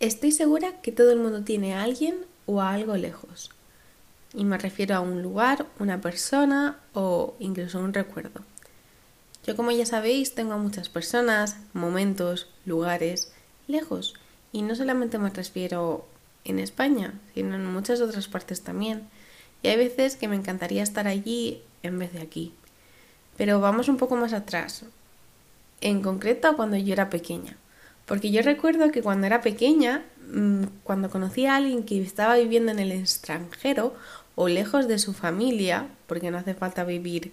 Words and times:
Estoy 0.00 0.30
segura 0.30 0.80
que 0.80 0.92
todo 0.92 1.10
el 1.10 1.18
mundo 1.18 1.42
tiene 1.42 1.74
a 1.74 1.82
alguien 1.82 2.24
o 2.46 2.60
a 2.60 2.72
algo 2.72 2.96
lejos. 2.96 3.50
Y 4.32 4.44
me 4.44 4.56
refiero 4.56 4.94
a 4.94 5.00
un 5.00 5.22
lugar, 5.22 5.66
una 5.80 6.00
persona 6.00 6.78
o 6.94 7.34
incluso 7.40 7.80
un 7.80 7.92
recuerdo. 7.92 8.42
Yo 9.44 9.56
como 9.56 9.72
ya 9.72 9.86
sabéis 9.86 10.36
tengo 10.36 10.52
a 10.52 10.58
muchas 10.58 10.88
personas, 10.88 11.56
momentos, 11.72 12.46
lugares 12.64 13.32
lejos. 13.66 14.14
Y 14.52 14.62
no 14.62 14.76
solamente 14.76 15.18
me 15.18 15.30
refiero 15.30 16.06
en 16.44 16.60
España, 16.60 17.14
sino 17.34 17.56
en 17.56 17.66
muchas 17.66 18.00
otras 18.00 18.28
partes 18.28 18.62
también. 18.62 19.08
Y 19.64 19.68
hay 19.68 19.78
veces 19.78 20.14
que 20.14 20.28
me 20.28 20.36
encantaría 20.36 20.84
estar 20.84 21.08
allí 21.08 21.60
en 21.82 21.98
vez 21.98 22.12
de 22.12 22.22
aquí. 22.22 22.54
Pero 23.36 23.58
vamos 23.58 23.88
un 23.88 23.96
poco 23.96 24.14
más 24.14 24.32
atrás. 24.32 24.84
En 25.80 26.02
concreto 26.02 26.54
cuando 26.54 26.76
yo 26.76 26.92
era 26.92 27.10
pequeña. 27.10 27.56
Porque 28.08 28.30
yo 28.30 28.40
recuerdo 28.42 28.90
que 28.90 29.02
cuando 29.02 29.26
era 29.26 29.42
pequeña, 29.42 30.02
mm, 30.32 30.64
cuando 30.82 31.10
conocí 31.10 31.46
a 31.46 31.56
alguien 31.56 31.84
que 31.84 32.00
estaba 32.02 32.36
viviendo 32.36 32.72
en 32.72 32.78
el 32.78 32.90
extranjero 32.90 33.94
o 34.34 34.48
lejos 34.48 34.88
de 34.88 34.98
su 34.98 35.12
familia, 35.12 35.88
porque 36.06 36.30
no 36.30 36.38
hace 36.38 36.54
falta 36.54 36.84
vivir 36.84 37.32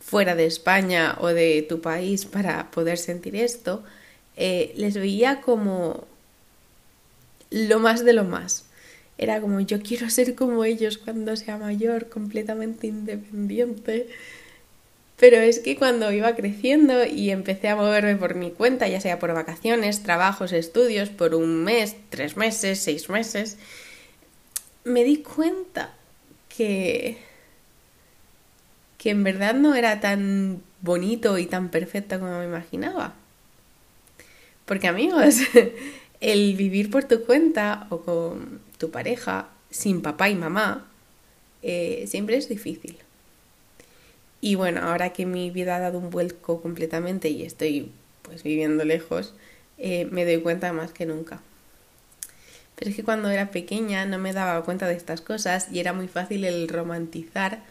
fuera 0.00 0.34
de 0.34 0.46
España 0.46 1.16
o 1.20 1.28
de 1.28 1.64
tu 1.68 1.80
país 1.82 2.24
para 2.24 2.70
poder 2.70 2.96
sentir 2.96 3.36
esto, 3.36 3.84
eh, 4.36 4.72
les 4.76 4.94
veía 4.94 5.40
como 5.42 6.06
lo 7.50 7.78
más 7.78 8.04
de 8.04 8.12
lo 8.14 8.24
más. 8.24 8.64
Era 9.18 9.40
como 9.40 9.60
yo 9.60 9.80
quiero 9.82 10.08
ser 10.10 10.34
como 10.34 10.64
ellos 10.64 10.98
cuando 10.98 11.36
sea 11.36 11.58
mayor, 11.58 12.08
completamente 12.08 12.86
independiente. 12.86 14.08
Pero 15.18 15.38
es 15.38 15.60
que 15.60 15.76
cuando 15.76 16.12
iba 16.12 16.34
creciendo 16.36 17.04
y 17.06 17.30
empecé 17.30 17.68
a 17.68 17.76
moverme 17.76 18.16
por 18.16 18.34
mi 18.34 18.50
cuenta, 18.50 18.86
ya 18.86 19.00
sea 19.00 19.18
por 19.18 19.32
vacaciones, 19.32 20.02
trabajos, 20.02 20.52
estudios, 20.52 21.08
por 21.08 21.34
un 21.34 21.64
mes, 21.64 21.96
tres 22.10 22.36
meses, 22.36 22.80
seis 22.80 23.08
meses, 23.08 23.56
me 24.84 25.04
di 25.04 25.18
cuenta 25.18 25.94
que 26.48 27.18
que 28.98 29.10
en 29.10 29.22
verdad 29.24 29.54
no 29.54 29.74
era 29.74 30.00
tan 30.00 30.62
bonito 30.80 31.38
y 31.38 31.46
tan 31.46 31.68
perfecto 31.68 32.18
como 32.18 32.38
me 32.38 32.44
imaginaba. 32.44 33.14
Porque 34.64 34.88
amigos, 34.88 35.36
el 36.20 36.56
vivir 36.56 36.90
por 36.90 37.04
tu 37.04 37.22
cuenta 37.24 37.86
o 37.90 38.00
con 38.00 38.60
tu 38.78 38.90
pareja 38.90 39.48
sin 39.70 40.02
papá 40.02 40.28
y 40.28 40.34
mamá 40.34 40.88
eh, 41.62 42.04
siempre 42.08 42.36
es 42.36 42.48
difícil. 42.48 42.98
Y 44.40 44.54
bueno, 44.54 44.80
ahora 44.82 45.12
que 45.12 45.26
mi 45.26 45.50
vida 45.50 45.76
ha 45.76 45.80
dado 45.80 45.98
un 45.98 46.10
vuelco 46.10 46.60
completamente 46.60 47.28
y 47.28 47.42
estoy 47.42 47.90
pues 48.22 48.42
viviendo 48.42 48.84
lejos, 48.84 49.34
eh, 49.78 50.06
me 50.10 50.24
doy 50.24 50.40
cuenta 50.40 50.72
más 50.72 50.92
que 50.92 51.06
nunca. 51.06 51.40
Pero 52.76 52.90
es 52.90 52.96
que 52.96 53.04
cuando 53.04 53.30
era 53.30 53.50
pequeña 53.50 54.04
no 54.04 54.18
me 54.18 54.32
daba 54.32 54.62
cuenta 54.64 54.86
de 54.86 54.94
estas 54.94 55.20
cosas 55.20 55.68
y 55.72 55.80
era 55.80 55.92
muy 55.92 56.08
fácil 56.08 56.44
el 56.44 56.68
romantizar 56.68 57.62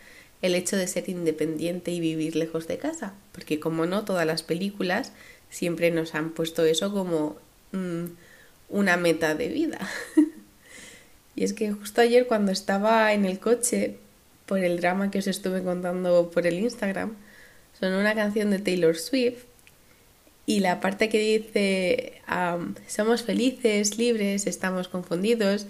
el 0.41 0.55
hecho 0.55 0.77
de 0.77 0.87
ser 0.87 1.09
independiente 1.09 1.91
y 1.91 1.99
vivir 1.99 2.35
lejos 2.35 2.67
de 2.67 2.77
casa. 2.77 3.13
Porque 3.31 3.59
como 3.59 3.85
no, 3.85 4.03
todas 4.03 4.25
las 4.25 4.43
películas 4.43 5.11
siempre 5.49 5.91
nos 5.91 6.15
han 6.15 6.31
puesto 6.31 6.65
eso 6.65 6.91
como 6.91 7.37
mm, 7.71 8.05
una 8.69 8.97
meta 8.97 9.35
de 9.35 9.47
vida. 9.49 9.79
y 11.35 11.43
es 11.43 11.53
que 11.53 11.71
justo 11.71 12.01
ayer 12.01 12.27
cuando 12.27 12.51
estaba 12.51 13.13
en 13.13 13.25
el 13.25 13.39
coche 13.39 13.97
por 14.45 14.59
el 14.59 14.79
drama 14.79 15.11
que 15.11 15.19
os 15.19 15.27
estuve 15.27 15.63
contando 15.63 16.29
por 16.31 16.45
el 16.45 16.59
Instagram, 16.59 17.15
sonó 17.79 17.99
una 17.99 18.15
canción 18.15 18.51
de 18.51 18.59
Taylor 18.59 18.95
Swift 18.95 19.43
y 20.45 20.59
la 20.59 20.79
parte 20.79 21.09
que 21.09 21.19
dice 21.19 22.21
somos 22.87 23.23
felices, 23.23 23.97
libres, 23.97 24.47
estamos 24.47 24.87
confundidos 24.87 25.65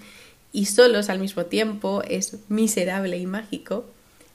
y 0.51 0.65
solos 0.65 1.09
al 1.09 1.19
mismo 1.19 1.45
tiempo 1.45 2.03
es 2.07 2.37
miserable 2.49 3.17
y 3.17 3.25
mágico, 3.25 3.85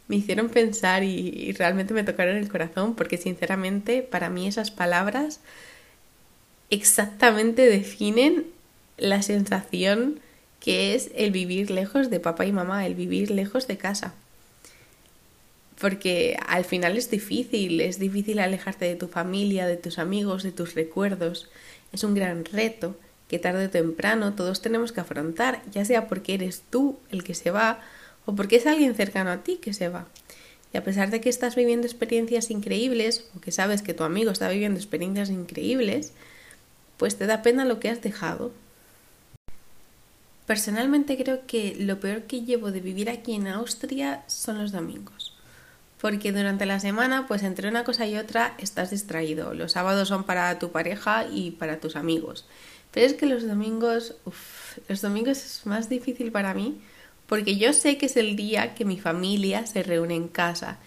me 0.09 0.17
hicieron 0.17 0.49
pensar 0.49 1.05
y 1.05 1.53
realmente 1.53 1.95
me 1.95 2.03
tocaron 2.03 2.37
el 2.37 2.49
corazón 2.49 2.95
porque 2.97 3.17
sinceramente 3.17 4.03
para 4.03 4.29
mí 4.29 4.47
esas 4.49 4.71
palabras 4.71 5.41
exactamente 6.71 7.67
definen 7.67 8.47
la 8.97 9.23
sensación 9.23 10.21
que 10.59 10.95
es 10.95 11.11
el 11.15 11.31
vivir 11.31 11.71
lejos 11.71 12.11
de 12.11 12.21
papá 12.21 12.45
y 12.45 12.53
mamá, 12.53 12.87
el 12.87 12.95
vivir 12.95 13.31
lejos 13.31 13.67
de 13.67 13.79
casa 13.79 14.15
porque 15.81 16.39
al 16.47 16.67
final 16.67 16.99
es 16.99 17.11
difícil, 17.11 17.81
es 17.81 17.99
difícil 17.99 18.39
alejarte 18.39 18.85
de 18.85 18.97
tu 18.97 19.09
familia, 19.09 19.67
de 19.67 19.79
tus 19.79 19.99
amigos, 19.99 20.43
de 20.43 20.53
tus 20.53 20.75
recuerdos. 20.75 21.49
Es 21.93 22.05
un 22.05 22.15
gran 22.15 22.45
reto 22.45 22.95
que 23.29 23.39
tarde 23.39 23.67
o 23.67 23.71
temprano 23.71 24.35
todos 24.35 24.61
tenemos 24.61 24.93
que 24.93 25.01
afrontar, 25.01 25.63
ya 25.73 25.87
sea 25.87 26.07
porque 26.07 26.35
eres 26.35 26.63
tú 26.69 26.99
el 27.11 27.25
que 27.25 27.35
se 27.35 27.51
va 27.51 27.81
o 28.27 28.37
porque 28.37 28.57
es 28.57 28.67
alguien 28.67 28.95
cercano 28.95 29.31
a 29.31 29.39
ti 29.39 29.57
que 29.57 29.73
se 29.73 29.89
va. 29.89 30.07
Y 30.75 30.77
a 30.77 30.85
pesar 30.85 31.11
de 31.11 31.23
que 31.23 31.31
estás 31.31 31.57
viviendo 31.57 31.87
experiencias 31.87 32.51
increíbles 32.51 33.25
o 33.35 33.41
que 33.41 33.51
sabes 33.51 33.81
que 33.81 33.95
tu 33.95 34.05
amigo 34.05 34.31
está 34.31 34.51
viviendo 34.51 34.79
experiencias 34.79 35.31
increíbles, 35.31 36.13
pues 36.99 37.17
te 37.17 37.27
da 37.27 37.41
pena 37.41 37.65
lo 37.65 37.81
que 37.81 37.89
has 37.89 38.03
dejado. 38.03 38.53
Personalmente 40.47 41.17
creo 41.17 41.47
que 41.47 41.75
lo 41.79 42.01
peor 42.01 42.25
que 42.25 42.43
llevo 42.43 42.71
de 42.71 42.81
vivir 42.81 43.09
aquí 43.09 43.35
en 43.35 43.47
Austria 43.47 44.25
son 44.27 44.59
los 44.59 44.73
domingos 44.73 45.30
porque 46.01 46.33
durante 46.33 46.65
la 46.65 46.81
semana, 46.81 47.27
pues 47.27 47.43
entre 47.43 47.69
una 47.69 47.85
cosa 47.85 48.07
y 48.07 48.17
otra, 48.17 48.55
estás 48.59 48.91
distraído. 48.91 49.53
Los 49.53 49.73
sábados 49.73 50.09
son 50.09 50.25
para 50.25 50.59
tu 50.59 50.73
pareja 50.73 51.27
y 51.31 51.51
para 51.53 51.79
tus 51.79 51.95
amigos. 51.95 52.47
Pero 52.91 53.07
es 53.07 53.15
que 53.15 53.27
los 53.27 53.47
domingos, 53.47 54.17
uff, 54.25 54.79
los 54.89 55.03
domingos 55.03 55.45
es 55.45 55.67
más 55.67 55.91
difícil 55.91 56.33
para 56.33 56.55
mí, 56.55 56.81
porque 57.27 57.59
yo 57.59 57.75
sé 57.75 57.99
que 57.99 58.07
es 58.07 58.17
el 58.17 58.35
día 58.35 58.75
que 58.75 58.87
mi 58.87 58.99
familia 58.99 59.67
se 59.67 59.83
reúne 59.83 60.17
en 60.17 60.29
casa. 60.29 60.79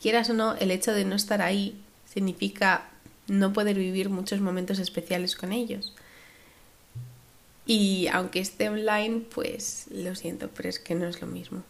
Quieras 0.00 0.30
o 0.30 0.34
no, 0.34 0.54
el 0.54 0.70
hecho 0.70 0.94
de 0.94 1.04
no 1.04 1.16
estar 1.16 1.42
ahí 1.42 1.78
significa 2.06 2.88
no 3.28 3.52
poder 3.52 3.76
vivir 3.76 4.08
muchos 4.08 4.40
momentos 4.40 4.78
especiales 4.78 5.36
con 5.36 5.52
ellos. 5.52 5.94
Y 7.66 8.08
aunque 8.10 8.40
esté 8.40 8.70
online, 8.70 9.20
pues 9.32 9.86
lo 9.92 10.14
siento, 10.14 10.48
pero 10.56 10.70
es 10.70 10.78
que 10.78 10.94
no 10.94 11.06
es 11.06 11.20
lo 11.20 11.26
mismo. 11.26 11.62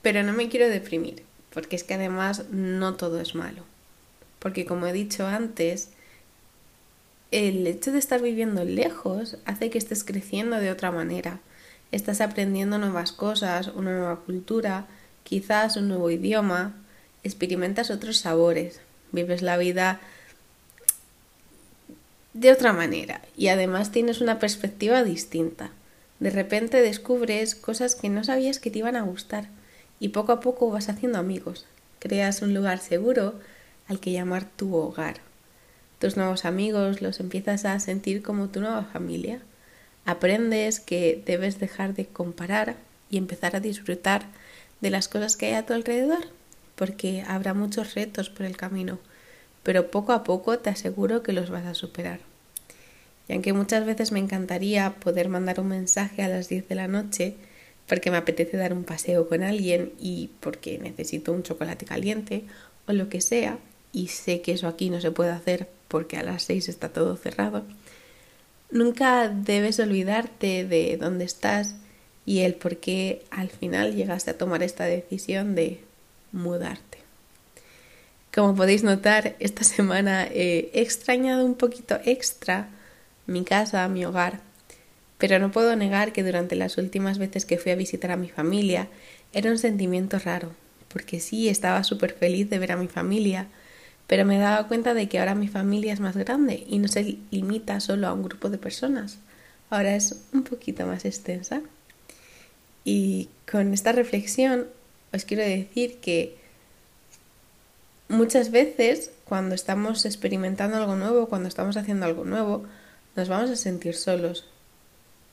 Pero 0.00 0.22
no 0.22 0.32
me 0.32 0.48
quiero 0.48 0.68
deprimir 0.68 1.27
porque 1.52 1.76
es 1.76 1.84
que 1.84 1.94
además 1.94 2.44
no 2.50 2.94
todo 2.94 3.20
es 3.20 3.34
malo. 3.34 3.62
Porque 4.38 4.66
como 4.66 4.86
he 4.86 4.92
dicho 4.92 5.26
antes, 5.26 5.90
el 7.30 7.66
hecho 7.66 7.92
de 7.92 7.98
estar 7.98 8.22
viviendo 8.22 8.64
lejos 8.64 9.36
hace 9.44 9.70
que 9.70 9.78
estés 9.78 10.04
creciendo 10.04 10.56
de 10.56 10.70
otra 10.70 10.90
manera. 10.90 11.40
Estás 11.90 12.20
aprendiendo 12.20 12.78
nuevas 12.78 13.12
cosas, 13.12 13.68
una 13.68 13.92
nueva 13.92 14.16
cultura, 14.20 14.86
quizás 15.24 15.76
un 15.76 15.88
nuevo 15.88 16.10
idioma, 16.10 16.74
experimentas 17.22 17.90
otros 17.90 18.18
sabores, 18.18 18.80
vives 19.12 19.42
la 19.42 19.56
vida 19.56 20.00
de 22.34 22.52
otra 22.52 22.72
manera 22.72 23.22
y 23.36 23.48
además 23.48 23.90
tienes 23.90 24.20
una 24.20 24.38
perspectiva 24.38 25.02
distinta. 25.02 25.70
De 26.20 26.30
repente 26.30 26.82
descubres 26.82 27.54
cosas 27.54 27.94
que 27.94 28.10
no 28.10 28.22
sabías 28.22 28.58
que 28.58 28.70
te 28.70 28.80
iban 28.80 28.96
a 28.96 29.02
gustar 29.02 29.48
y 30.00 30.08
poco 30.08 30.32
a 30.32 30.40
poco 30.40 30.70
vas 30.70 30.88
haciendo 30.88 31.18
amigos. 31.18 31.66
Creas 31.98 32.42
un 32.42 32.54
lugar 32.54 32.78
seguro 32.78 33.34
al 33.88 34.00
que 34.00 34.12
llamar 34.12 34.44
tu 34.44 34.74
hogar. 34.74 35.16
Tus 35.98 36.16
nuevos 36.16 36.44
amigos 36.44 37.02
los 37.02 37.18
empiezas 37.18 37.64
a 37.64 37.80
sentir 37.80 38.22
como 38.22 38.48
tu 38.48 38.60
nueva 38.60 38.84
familia. 38.84 39.40
Aprendes 40.04 40.78
que 40.80 41.22
debes 41.26 41.58
dejar 41.58 41.94
de 41.94 42.06
comparar 42.06 42.76
y 43.10 43.16
empezar 43.16 43.56
a 43.56 43.60
disfrutar 43.60 44.26
de 44.80 44.90
las 44.90 45.08
cosas 45.08 45.36
que 45.36 45.46
hay 45.46 45.54
a 45.54 45.66
tu 45.66 45.72
alrededor, 45.72 46.24
porque 46.76 47.24
habrá 47.26 47.52
muchos 47.52 47.94
retos 47.94 48.30
por 48.30 48.46
el 48.46 48.56
camino, 48.56 48.98
pero 49.64 49.90
poco 49.90 50.12
a 50.12 50.22
poco 50.22 50.58
te 50.58 50.70
aseguro 50.70 51.22
que 51.22 51.32
los 51.32 51.50
vas 51.50 51.66
a 51.66 51.74
superar. 51.74 52.20
Y 53.28 53.32
aunque 53.32 53.52
muchas 53.52 53.84
veces 53.84 54.12
me 54.12 54.20
encantaría 54.20 54.94
poder 55.00 55.28
mandar 55.28 55.60
un 55.60 55.68
mensaje 55.68 56.22
a 56.22 56.28
las 56.28 56.48
10 56.48 56.68
de 56.68 56.74
la 56.74 56.88
noche, 56.88 57.34
porque 57.88 58.10
me 58.10 58.18
apetece 58.18 58.56
dar 58.56 58.72
un 58.72 58.84
paseo 58.84 59.28
con 59.28 59.42
alguien 59.42 59.92
y 59.98 60.30
porque 60.40 60.78
necesito 60.78 61.32
un 61.32 61.42
chocolate 61.42 61.86
caliente 61.86 62.44
o 62.86 62.92
lo 62.92 63.08
que 63.08 63.20
sea 63.20 63.58
y 63.92 64.08
sé 64.08 64.42
que 64.42 64.52
eso 64.52 64.68
aquí 64.68 64.90
no 64.90 65.00
se 65.00 65.10
puede 65.10 65.30
hacer 65.30 65.68
porque 65.88 66.18
a 66.18 66.22
las 66.22 66.42
seis 66.42 66.68
está 66.68 66.90
todo 66.90 67.16
cerrado, 67.16 67.64
nunca 68.70 69.28
debes 69.28 69.80
olvidarte 69.80 70.64
de 70.64 70.98
dónde 70.98 71.24
estás 71.24 71.76
y 72.26 72.40
el 72.40 72.54
por 72.54 72.76
qué 72.76 73.24
al 73.30 73.48
final 73.48 73.96
llegaste 73.96 74.30
a 74.30 74.38
tomar 74.38 74.62
esta 74.62 74.84
decisión 74.84 75.54
de 75.54 75.80
mudarte. 76.30 76.98
Como 78.34 78.54
podéis 78.54 78.84
notar, 78.84 79.34
esta 79.38 79.64
semana 79.64 80.26
he 80.26 80.70
extrañado 80.74 81.44
un 81.46 81.54
poquito 81.54 81.98
extra 82.04 82.68
mi 83.26 83.44
casa, 83.44 83.88
mi 83.88 84.04
hogar, 84.04 84.40
pero 85.18 85.38
no 85.38 85.50
puedo 85.50 85.74
negar 85.76 86.12
que 86.12 86.22
durante 86.22 86.56
las 86.56 86.78
últimas 86.78 87.18
veces 87.18 87.44
que 87.44 87.58
fui 87.58 87.72
a 87.72 87.76
visitar 87.76 88.10
a 88.10 88.16
mi 88.16 88.28
familia 88.28 88.88
era 89.32 89.50
un 89.50 89.58
sentimiento 89.58 90.18
raro, 90.18 90.52
porque 90.88 91.20
sí 91.20 91.48
estaba 91.48 91.84
súper 91.84 92.14
feliz 92.14 92.48
de 92.48 92.58
ver 92.58 92.72
a 92.72 92.76
mi 92.76 92.88
familia, 92.88 93.48
pero 94.06 94.24
me 94.24 94.38
daba 94.38 94.68
cuenta 94.68 94.94
de 94.94 95.08
que 95.08 95.18
ahora 95.18 95.34
mi 95.34 95.48
familia 95.48 95.92
es 95.92 96.00
más 96.00 96.16
grande 96.16 96.64
y 96.68 96.78
no 96.78 96.88
se 96.88 97.18
limita 97.30 97.80
solo 97.80 98.06
a 98.06 98.14
un 98.14 98.22
grupo 98.22 98.48
de 98.48 98.58
personas. 98.58 99.18
ahora 99.70 99.94
es 99.96 100.22
un 100.32 100.44
poquito 100.44 100.86
más 100.86 101.04
extensa. 101.04 101.60
Y 102.84 103.28
con 103.50 103.74
esta 103.74 103.92
reflexión 103.92 104.66
os 105.12 105.24
quiero 105.24 105.42
decir 105.42 105.98
que 105.98 106.36
muchas 108.08 108.50
veces 108.50 109.10
cuando 109.24 109.54
estamos 109.54 110.04
experimentando 110.06 110.76
algo 110.76 110.96
nuevo, 110.96 111.28
cuando 111.28 111.48
estamos 111.48 111.76
haciendo 111.76 112.06
algo 112.06 112.24
nuevo, 112.24 112.64
nos 113.14 113.28
vamos 113.28 113.50
a 113.50 113.56
sentir 113.56 113.94
solos, 113.94 114.46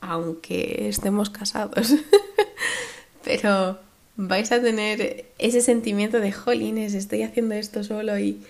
aunque 0.07 0.87
estemos 0.87 1.29
casados. 1.29 1.93
Pero 3.23 3.79
vais 4.17 4.51
a 4.51 4.61
tener 4.61 5.25
ese 5.39 5.61
sentimiento 5.61 6.19
de, 6.19 6.31
jolines, 6.31 6.93
estoy 6.93 7.23
haciendo 7.23 7.55
esto 7.55 7.83
solo 7.83 8.17
y 8.19 8.41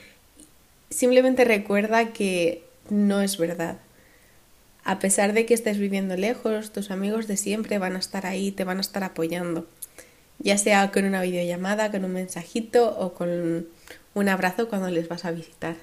simplemente 0.90 1.46
recuerda 1.46 2.12
que 2.12 2.64
no 2.90 3.22
es 3.22 3.38
verdad. 3.38 3.78
A 4.84 5.00
pesar 5.00 5.34
de 5.34 5.46
que 5.46 5.56
estés 5.56 5.80
viviendo 5.80 6.16
lejos, 6.16 6.72
tus 6.72 6.92
amigos 6.92 7.26
de 7.28 7.38
siempre 7.38 7.80
van 7.80 7.96
a 7.96 8.00
estar 8.00 8.26
ahí, 8.26 8.52
te 8.52 8.66
van 8.66 8.78
a 8.78 8.82
estar 8.82 9.04
apoyando. 9.04 9.66
Ya 10.40 10.58
sea 10.58 10.92
con 10.92 11.06
una 11.06 11.22
videollamada, 11.22 11.90
con 11.90 12.06
un 12.06 12.14
mensajito 12.14 12.96
o 13.00 13.14
con 13.14 13.68
un 14.14 14.30
abrazo 14.30 14.68
cuando 14.68 14.90
les 14.90 15.08
vas 15.08 15.26
a 15.26 15.32
visitar. 15.32 15.76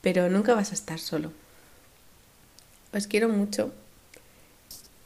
Pero 0.00 0.30
nunca 0.30 0.54
vas 0.54 0.70
a 0.70 0.74
estar 0.74 1.00
solo. 1.00 1.32
Os 2.94 3.06
quiero 3.06 3.28
mucho, 3.28 3.72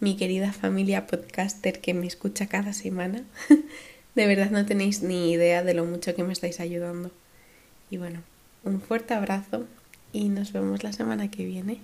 mi 0.00 0.16
querida 0.16 0.52
familia 0.52 1.06
podcaster 1.06 1.80
que 1.80 1.94
me 1.94 2.06
escucha 2.06 2.46
cada 2.46 2.72
semana. 2.72 3.22
de 4.14 4.26
verdad 4.26 4.50
no 4.50 4.66
tenéis 4.66 5.02
ni 5.02 5.30
idea 5.30 5.62
de 5.62 5.74
lo 5.74 5.84
mucho 5.84 6.14
que 6.14 6.24
me 6.24 6.32
estáis 6.32 6.58
ayudando. 6.58 7.10
Y 7.90 7.98
bueno, 7.98 8.22
un 8.64 8.80
fuerte 8.80 9.14
abrazo 9.14 9.66
y 10.12 10.28
nos 10.28 10.52
vemos 10.52 10.82
la 10.82 10.92
semana 10.92 11.30
que 11.30 11.44
viene. 11.44 11.78